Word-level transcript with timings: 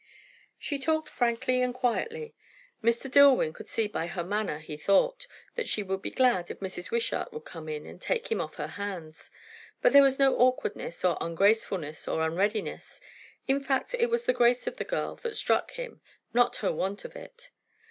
She 0.57 0.79
talked 0.79 1.09
frankly 1.09 1.61
and 1.61 1.75
quietly. 1.75 2.33
Mr. 2.83 3.07
Dillwyn 3.07 3.53
could 3.53 3.67
see 3.67 3.87
by 3.87 4.07
her 4.07 4.23
manner, 4.23 4.57
he 4.57 4.75
thought, 4.75 5.27
that 5.53 5.67
she 5.69 5.83
would 5.83 6.01
be 6.01 6.09
glad 6.09 6.49
if 6.49 6.59
Mrs. 6.59 6.89
Wishart 6.89 7.31
would 7.31 7.45
come 7.45 7.69
in 7.69 7.85
and 7.85 8.01
take 8.01 8.31
him 8.31 8.41
off 8.41 8.55
her 8.55 8.65
hands; 8.65 9.29
but 9.79 9.93
there 9.93 10.01
was 10.01 10.17
no 10.17 10.35
awkwardness 10.37 11.05
or 11.05 11.17
ungracefulness 11.21 12.07
or 12.07 12.23
unreadiness. 12.25 12.99
In 13.47 13.63
fact, 13.63 13.93
it 13.93 14.09
was 14.09 14.25
the 14.25 14.33
grace 14.33 14.65
of 14.65 14.77
the 14.77 14.85
girl 14.85 15.17
that 15.17 15.35
struck 15.35 15.69
him, 15.73 16.01
not 16.33 16.55
her 16.65 16.73
want 16.73 17.05
of 17.05 17.15
it. 17.15 17.51